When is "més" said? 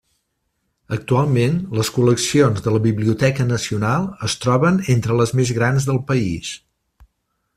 5.41-5.55